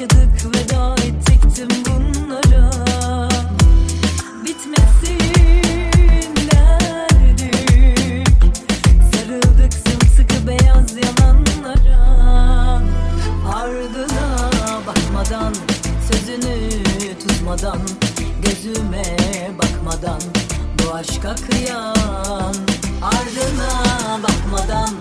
Yaşadık 0.00 0.56
veda 0.56 0.94
ettik 0.94 1.56
tüm 1.56 1.68
bunlara. 1.68 2.70
Bitmesin 4.44 5.18
derdik. 6.50 7.54
Sarıldık 9.14 9.72
sımsıkı 9.72 10.46
beyaz 10.46 10.96
yalanlara. 10.96 12.02
Ardına 13.54 14.40
bakmadan 14.86 15.54
Sözünü 16.10 16.70
tutmadan 17.18 17.80
Gözüme 18.42 19.04
bakmadan 19.58 20.20
Bu 20.78 20.94
aşka 20.94 21.34
kıyan. 21.34 22.54
Ardına 23.02 24.22
bakmadan 24.22 24.99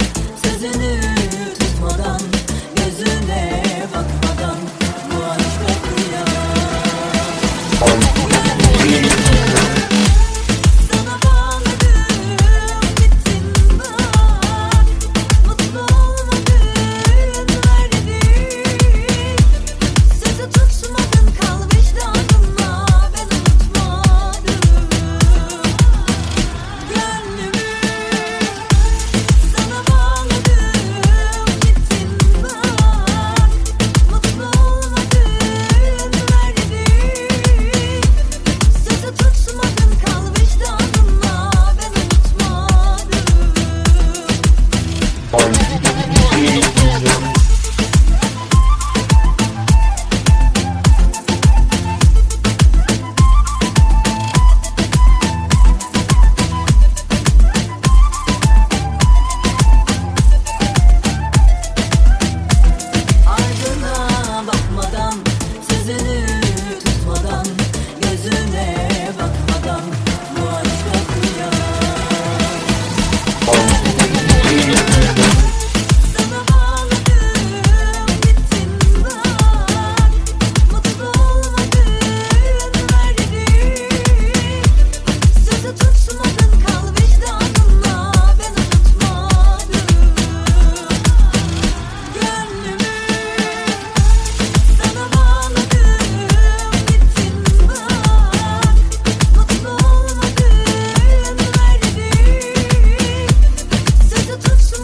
touch 104.39 104.79